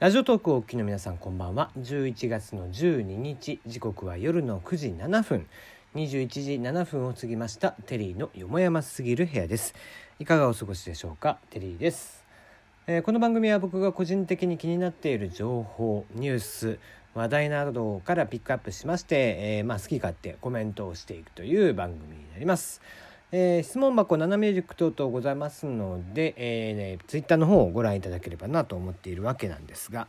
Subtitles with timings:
[0.00, 1.70] ラジオトークをお聞きの皆さんこんばんは。
[1.78, 5.46] 11月の12日時刻は夜の9時7分。
[5.94, 9.74] 21時7分を過ぎましたテリーのよもやますぎる部屋です。
[10.18, 11.36] いかがお過ごしでしょうか？
[11.50, 12.24] テリーです、
[12.86, 16.78] えーこの番組は僕が個人的に気になっている情報ニュース
[17.12, 22.80] 話題などからピックアップしまして、えーまあ、好き勝手コメントをしていくという番組になります。
[23.32, 30.08] えー質問箱ナナミュージック等々ございますので、えーね、ツイッターの方をご覧いただければなと思っているわけなんですが、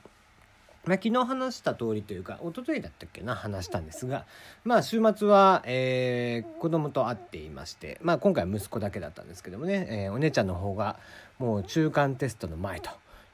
[0.86, 4.26] まあ、昨日話した通りというか一昨日だったっけな話したんですが、
[4.64, 10.98] まあ、週末は、えー子供と会っていまして、まあ、今回は息子だけだったんですけどもね、えーお姉ちゃんの方が
[11.38, 12.90] もう中間テストの前と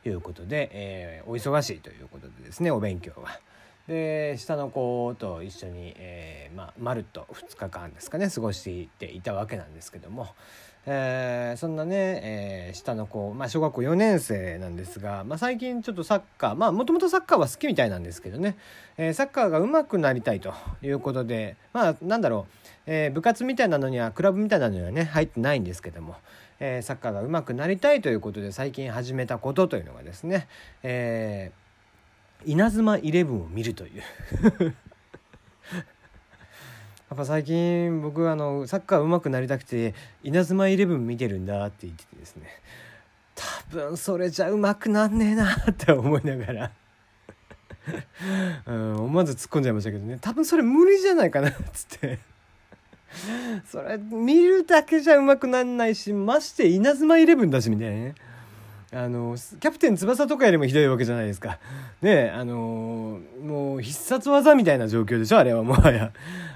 [0.05, 3.39] いうことで、えーお忙しいということでですねお勉強が。
[3.87, 10.27] で下の子と一緒に、えーまあ、まるっと2日間ですかね過ごしていたわけなんですけども、
[10.85, 18.57] えーそんなね、えー下の子、まあ、小学校4年生なんですが、まあ、最近ちょっとサッカーまあもともとサッカーは好きみたいなんですけどね、
[18.97, 26.17] えーサッカーが上手くなりたいということでまあなんだろう、え部活みたいなのにはクラブみたいなのにはね入ってないんですけども、
[26.59, 30.49] えサッカーが上手くなりたいということで最近始めたことというのがですね、
[30.83, 31.66] えー
[32.45, 34.01] 稲妻イレブンを見るという。
[37.09, 42.47] やっぱ最近僕あのサッカー上手くなりたくて稲妻イレブン見てるんだって言っててですね。
[43.35, 46.71] 多分それじゃ上手くなんねえなって思いながら。
[48.65, 50.17] うん思わず突っ込んじゃいましたけどね。
[50.19, 52.19] 多分それ無理じゃないかなっつって。
[53.65, 58.15] それ見るだけじゃ上手くなんないしまして稲妻イレブンだしみたいなね。
[58.93, 61.59] あのキャプテン翼とかよりもひどいわけじゃないですか。
[62.01, 66.11] ねあのもう必殺技みたいな状況でしょあれはもはや。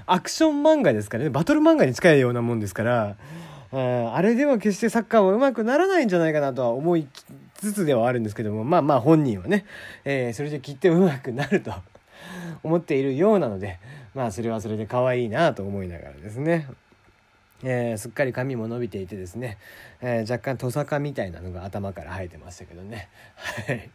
[0.06, 3.16] アクション漫画ですからねバトル漫画に近いようなもんですから
[3.72, 7.06] ああれでは決してサッカーは上手くならないんじゃないかなとは思い
[7.54, 9.64] つつではあるんですけどもまあまあ本人はね、
[10.04, 11.72] えーそれできっと上手くなると
[12.62, 13.78] 思っているようなので
[14.14, 16.66] まあそれはそれで可愛いなと思いながらですね。
[17.62, 19.58] えーすっかり髪も伸びていてですね、
[20.00, 23.08] えー若干トサカみたいなのが頭から生えてましたけどね。
[23.66, 23.90] はい、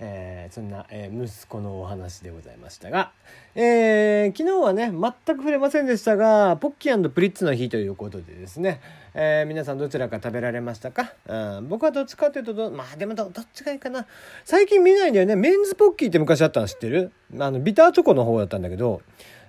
[0.00, 3.12] えーそんな、えー息子のお話でございましたが、
[3.54, 8.80] えー昨日はね全く触れませんでしたがポッキープリッツの日ということでですね、
[9.14, 14.06] え皆さんどちらか食べられましたか、うん、僕はどっちかというとまあでもどどっちがいいかな。
[14.44, 15.36] 最近見ないんだよね。
[15.36, 17.12] メンズポッキーって昔あったの知ってる？
[17.38, 19.02] あのビターチョコの方だったんだけど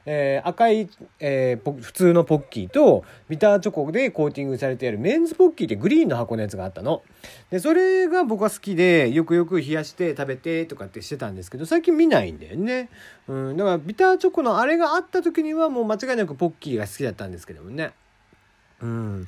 [0.05, 0.89] えー赤い、
[1.19, 7.03] えー普通のポッキーとビターチョコでコーティングされているメンズポッキーってグリーンの箱のやつがあったの。
[7.49, 12.89] でそれが僕は好きでよくよく冷やして食べてとかってしてたんですけど最近見ないんだよね。
[13.27, 17.91] うん、だからビターチョコのあれがあった時にはもう間違いなくポッキーが好きだったんですけどもね。
[18.81, 19.25] うん、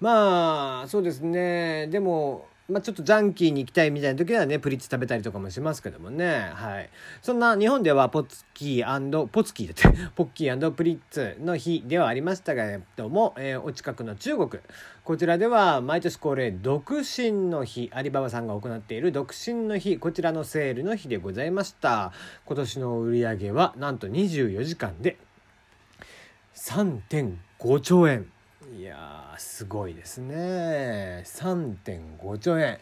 [0.00, 6.50] まあそうですねでも、まあ、ちょっとジャンキーに行きたいみたいな時はねプリッツ食べたりとかもしますけどもね。
[6.54, 6.88] はい。
[7.20, 14.62] そんな日本ではポツキーポツキーだって ポッキープリッツの日ではありましたがども、えーお近くの中国。
[15.04, 22.12] こちらでは毎年恒例独身の日アリババさんが行っている独身の日こちらのセールの日でございました。
[22.46, 25.18] 今年の売り上げはなんと24時間で
[26.54, 28.26] 3.5兆円。
[28.74, 31.22] いやすごいですね。
[31.24, 32.78] 3.5兆円、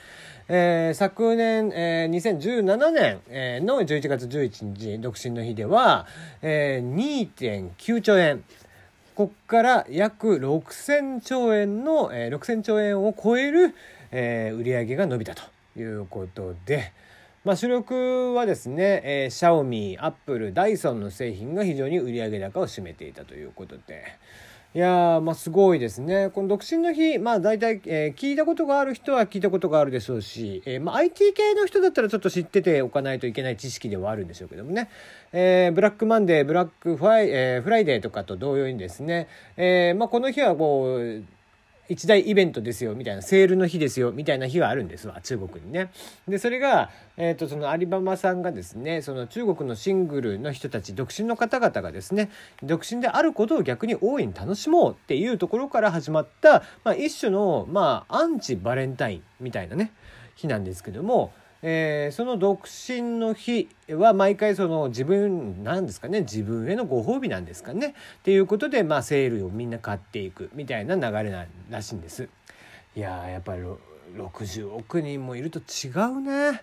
[0.49, 6.07] えー昨年、えー2017年、えーの11月11日独身の日では、
[6.43, 8.45] えー2.9兆円。
[9.15, 13.75] こっから約6000兆円の、えー6000兆円を超える、
[14.11, 15.43] えー売り上げが伸びたと
[15.77, 16.93] いうことで、
[17.45, 24.05] まあ、主力はですね、えーシャオミアップルダイソンの製品が非常に売上高を占めていたということで。
[24.75, 26.31] いやーまあすごいですね。
[26.31, 34.89] この独身の日、まあ大体、えー聞いたことがある人は聞いたことがあるでしょうし、えーまあ IT 系の人だったらちょっと知ってておかないといけない知識ではあるんでしょうけどもね。
[35.35, 39.29] えーブラックマンデー、ブラックフライ,、えーフライデーとかと同様にですね、
[39.59, 41.23] えーまあこの日はこう、
[41.89, 45.91] 一大イベントですよみたいなセールの日ですよみたいな日はあるんですわ中国にね。
[46.29, 52.31] でそれが、えー、とそのアリババさんがですねその中国のシングルの人たち独身の方々がですね
[52.63, 59.93] 独身であることを逆に大いに楽しもうっていうところから始まった、まあ、一種の、まあ、アンチバレンタインみたいなね
[60.37, 61.33] 日なんですけども。
[61.63, 72.29] えーその独身の日は毎回その自分なんですかね自分へのご褒美なんですかねっていうことでまあセールをみんな買っていくみたいな流れならしいんです。
[72.95, 73.63] いややっぱり
[74.17, 76.61] 60億人もいると違うね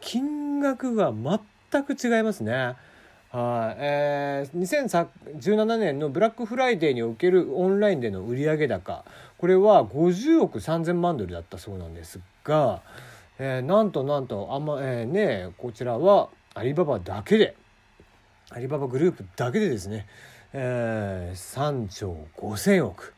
[0.00, 2.74] 金額が全く違いますね。
[3.30, 5.06] はい、えー、
[5.46, 9.04] 2017年のブラックフライデーにおけるオンラインでの売上高
[9.38, 12.82] これは50億3000万ドルだったそうなんですが、
[13.42, 17.56] えー、なんとなんとあんま、えー、ねこちらはアリババだけで
[18.50, 20.06] アリババグループだけでですね、
[20.52, 23.14] えー、3兆5,000億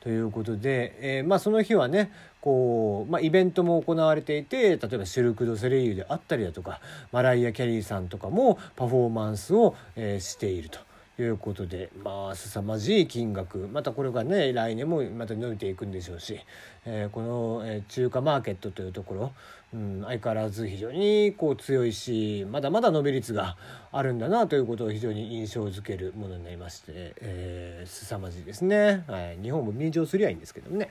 [0.00, 6.80] ということで、えー、まあその日はねこう、まあ、イベントも行われていて例えばシルク・ド・ソレイユであったりだとか
[7.12, 10.89] マライア・キャリーさんとかもパフォーマンスを、えー、していると。
[11.18, 13.68] いうことでまあ凄まじい金額。
[13.70, 16.40] またこれがね来年もまた伸びていくんでしょうし、
[16.86, 19.32] えー、この、えー、中華マーケットというところ、
[19.74, 23.58] うん、相変わらず非常にこう強いしまだまだ伸び率が
[23.92, 30.90] あるんだなということを非常に印象づけるものになりまして、えー、凄まじいですね、はい、日本も便乗すりゃいいんですけどもね。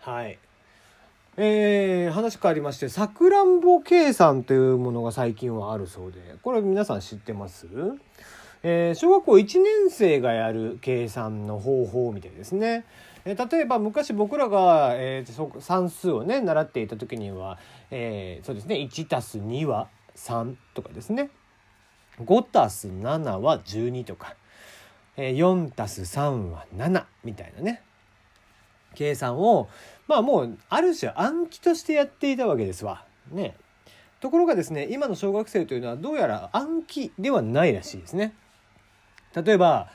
[0.00, 0.38] はい。
[1.40, 7.66] えー、話変わりましてさくらんぼ計算というものが最近はあるそうでこれ皆さん知ってます？
[8.62, 12.84] えー、小学校1年生がやる計算の方法みたいですね。
[13.24, 17.58] えー、例えば昔僕らが、えー、算数をね習っていた時には、
[17.90, 21.30] えー、そうですね1たす2は3とかですね
[22.20, 24.34] 5たす7は12とか、
[25.16, 27.82] えー、4たす3は7みたいなね
[28.94, 29.68] 計算を
[30.06, 33.04] まあもうある種暗記としてやっていたわけですわ。
[33.30, 33.54] ね。
[34.20, 38.32] ところがですね今の小学生というのはどうやら暗記ではないらしいですね。
[39.42, 39.88] 例えば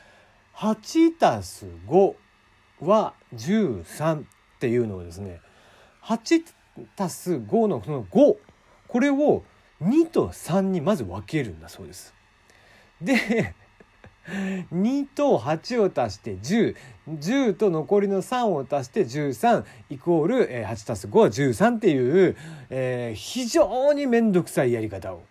[0.55, 2.13] 8たす5
[2.81, 4.23] は13っ
[4.59, 5.41] ていうのをですね
[6.03, 6.43] 8
[6.95, 8.35] たす5のその5
[8.87, 9.43] これを
[9.81, 12.13] 2と3にまず分けるんだそうです。
[13.01, 13.53] で
[14.71, 22.37] 2と8を足して1010と残りの3を足して13イコール8足す5は13っていう、
[22.69, 25.23] えー、非常に面倒くさいやり方を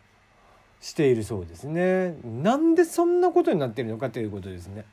[0.82, 2.16] しているそうですね。
[2.24, 4.84] なんでそんなことになってるのかということですね。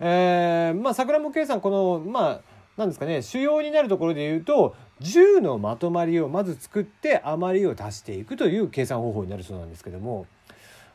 [0.00, 2.40] えー、まあ桜も計算このまあ
[2.76, 10.26] なんですかね主要になるところで言うと10のまとまりをまず作って余りを足していくという計算方法になるそうなんですけども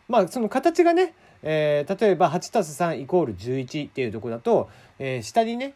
[0.07, 4.69] まあその形がね、えー、例えば8たす3イコール11っていうとこだと、
[4.99, 5.75] えー、下にね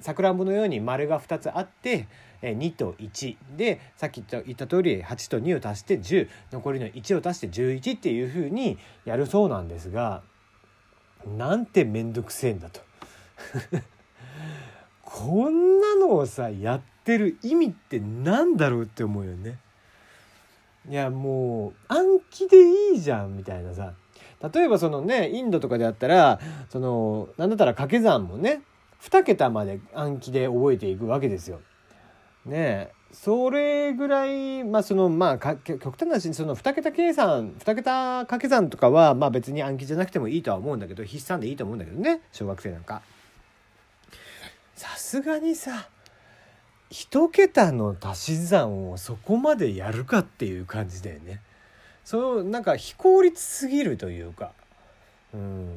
[0.00, 2.08] さくらんぼのように丸が2つあって
[2.42, 10.22] 2と1でさっき言った通り8と2を足して10残りの1を足して11っていうふうにやるそうなんですが
[11.26, 12.80] なんて面倒くせえんだと。
[15.02, 19.58] こんなのをさやってる意味って何だろうって思うよね。
[20.88, 23.94] いやもう暗記でいいじゃんみたいなさ。
[24.42, 28.62] 例えばそのねインドとかであったらその何だったら掛け算もね
[29.02, 31.60] 2桁まで暗記で覚えていくわけですよ。
[32.46, 43.02] ねそれぐらいまあそのまあ極端な話にその2桁計算2桁掛け算とかはまあ別に暗記じゃなくてもいいとは思うんだけど筆算でいいと思うんだけどね小学生なんか。
[44.74, 45.88] さすがにさ
[46.90, 51.40] 1桁の足し算をそこまでやるかっていう感じだよね。
[52.04, 54.52] そうなんか非効率すぎるというか。
[55.32, 55.68] うん。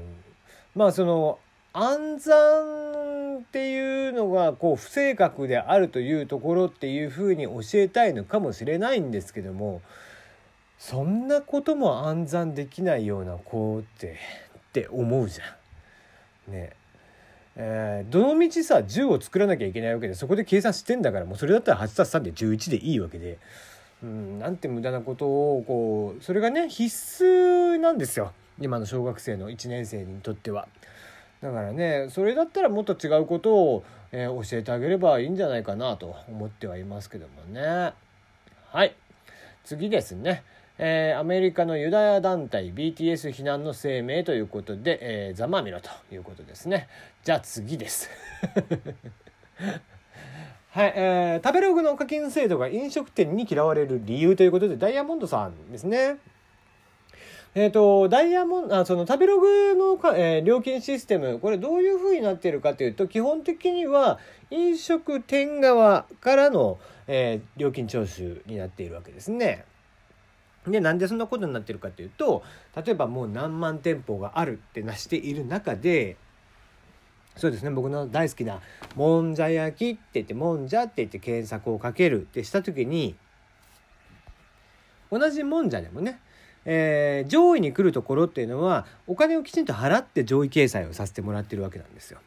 [0.75, 1.39] まあその
[1.73, 9.81] 暗算っていうのがこう不正確であるというところっていうふうに教えたいのかもしれないんですけども
[10.79, 14.17] そんなことも暗算できないような子って
[14.57, 16.53] って思うじゃん。
[16.53, 16.71] ね。
[17.59, 23.39] えー、どのみちさ10を作らなきゃいけないわけでそこで計算してんだからもうそれだったら 8+3 で11でいいわけで、
[24.03, 28.31] うん、なんて無駄なことをこうそれがね必須なんですよ。
[28.59, 30.67] 今の小学生の1年生にとっては。
[31.41, 37.93] だからねそれだったらもっと違うことを、えー、教えてあげればいいんじゃないかなと思ってはいますけどもね。
[38.69, 38.95] はい。
[39.63, 40.43] 次ですね。
[40.79, 46.87] えー、アメリカのユダヤ団体 BTS 非難の声明ということで、えー、ざまみろということですね。
[47.23, 48.09] じゃあ次です。
[50.77, 56.17] はい、えー、食べログの課金制度が飲食店に嫌われる理由ということでダイヤモンドさんですね
[57.55, 64.19] えっ、ー、と、ダイヤモンド、あ、その食べログのか、えー、料金システム、これどういう風になってるかというと、基本的には
[64.51, 69.65] 飲食店側からの、えー、料金徴収になっているわけですね。
[70.67, 72.43] で、なんでそんなことになってるかというと、
[72.75, 76.17] 例えばもう何万店舗があるってなしている中で、
[77.37, 78.61] そうですね、僕の大好きな、
[78.95, 83.15] もんじゃ焼きって言って、もんじゃって言って検索をかけるってした時に、
[85.11, 86.19] 同じもんじゃでもね、
[86.65, 92.19] えー、上位に来るところっていうのはお金をきちんと払って上位掲載をさせてもらってるわけなんですよ。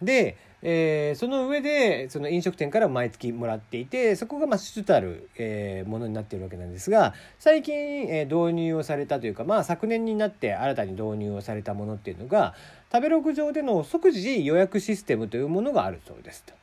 [0.00, 12.54] で、えー、その上でその飲食店から毎月もらっていてそこがまあ主たる、えー、ものになっているわけなんですが最近、えー、導入をされたというか、まあ、昨年になって新たに導入をされたものっていうのが
[12.92, 16.54] 食べログ上での即時予約システムというものがあるそうですと。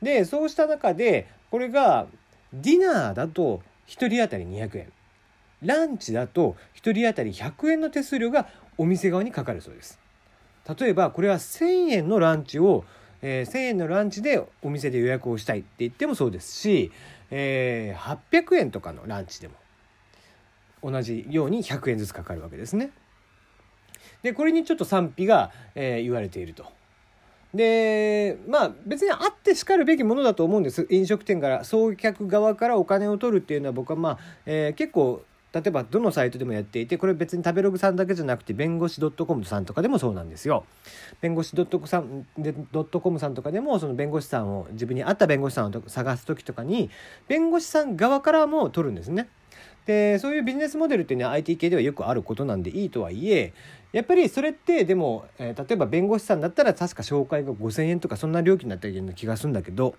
[0.00, 2.06] でそうした中でこれが
[2.52, 4.92] ディナーだと1人当たり200円
[5.62, 9.98] ランチだと1人当たり100円の手数料がお店側にかかるそうです
[10.78, 12.84] 例えばこれは1,000円のランチを、
[13.26, 16.92] えー、1,000円のランチでお店で予約をしたいって言ってもそうですし、
[17.30, 19.54] えー、800円とかのランチでも
[20.82, 22.90] 同じように100円ずつかかるわけですね。
[24.22, 26.66] でこれにちょっと賛否が、えー、言われていると。
[27.54, 35.24] でまあ別にあってしかるべきものだと思うんです飲食店から送客側からお金を取るっていうのは僕はまあ、えー、結構
[35.54, 40.64] 例えばどのサイトでもやっていてこれ別に食べログさんだけじゃなくて弁護士 .com さんとかでもそうなんですよ。
[41.20, 46.90] 弁護士 .com さんで .com さんとかでもその弁護士さんを自分に合った弁護士さんを探す時とかに
[47.28, 49.28] 弁護士さん側からも取るんですね。
[49.86, 53.52] でそういうビジネスモデルっていうのは IT 系ではよくあることなんでいいとはいえ
[53.92, 59.94] やっぱりそれってでも、えー、例えば弁護士さんだったら確か紹介が5,000円とかそんな料金だったような気がするんだけど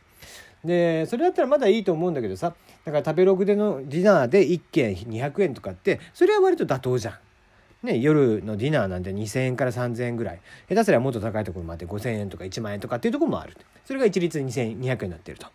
[0.63, 7.15] でそれだったらまだいいと思うんだけどさだから食べログでのディナーで1件200円とかってそれは割と妥当じゃん。
[7.85, 10.41] ね、夜のディナーなんて2,000円から3,000円ぐらい。
[10.67, 13.55] 下手すりゃもっと高いところまで5,000円とか1万円とかっていうところもある。
[13.85, 15.47] それが一律2,200円になってると。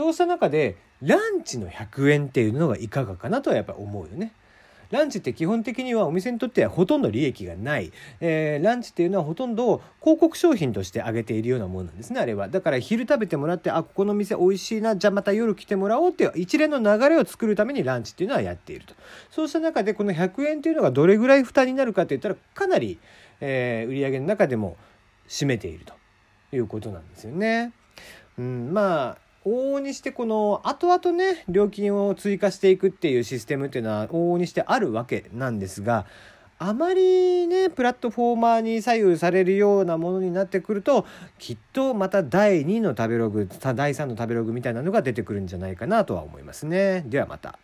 [0.00, 4.32] そうした中でランチの100円っていうのがいかがかなとはやっぱり思うよね。
[4.88, 18.94] ランチって基本的にはお店にとってはほとんど利益がない、えー、ランチっていうのはほとんど広告商品として挙げているようなものなんですねあれはだから昼食べてもらってあここの店美味しいなじゃあまた夜来てもらおうっていう一連の流れを作るためにランチっていうのはやっていると
[19.30, 22.98] そうした中でこの100円っていうのがどれぐらい負担になるかって言ったらかなり、
[23.40, 24.76] えー、売上の中でも
[25.28, 25.94] 占めていると
[26.56, 27.72] いうことなんですよね。
[28.38, 36.06] うん、まあ往々にしてこの後々ね料金を追加していくっていうシステムっていうのは往々にしてあるわけなんですが
[36.58, 41.06] あまりねプラットフォーマーに左右されるようなものになってくると
[41.38, 47.02] きっとまた第2の食べログ第3の食べログみたいなのが出てくるんじゃないかなとは思いますね。
[47.06, 47.58] ではまた。